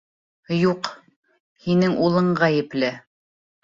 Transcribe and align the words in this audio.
Юҡ, 0.61 0.89
һинең 1.69 1.97
улың 2.09 2.35
ғәйепле. 2.45 2.95